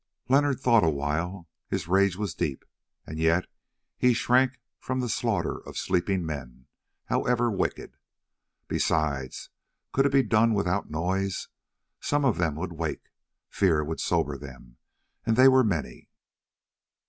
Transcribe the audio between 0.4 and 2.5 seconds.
thought awhile. His rage was